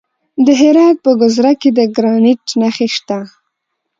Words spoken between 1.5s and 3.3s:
کې د ګرانیټ نښې شته.